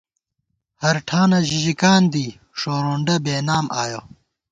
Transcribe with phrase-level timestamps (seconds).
[0.81, 2.25] ہر ٹھانہ ژِژِکان دی،
[2.59, 3.99] ݭورونڈہ بېنام آیَہ